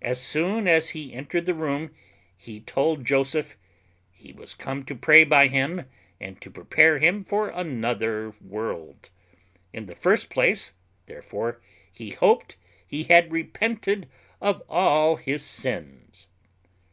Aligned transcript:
As 0.00 0.20
soon 0.20 0.66
as 0.66 0.88
he 0.88 1.12
entered 1.14 1.46
the 1.46 1.54
room 1.54 1.92
he 2.36 2.58
told 2.58 3.04
Joseph 3.06 3.56
"He 4.10 4.32
was 4.32 4.56
come 4.56 4.84
to 4.86 4.94
pray 4.96 5.22
by 5.22 5.46
him, 5.46 5.84
and 6.20 6.40
to 6.40 6.50
prepare 6.50 6.98
him 6.98 7.22
for 7.22 7.48
another 7.48 8.34
world: 8.44 9.10
in 9.72 9.86
the 9.86 9.94
first 9.94 10.30
place, 10.30 10.72
therefore, 11.06 11.60
he 11.92 12.10
hoped 12.10 12.56
he 12.84 13.04
had 13.04 13.30
repented 13.30 14.08
of 14.40 14.64
all 14.68 15.14
his 15.14 15.44
sins." 15.44 16.26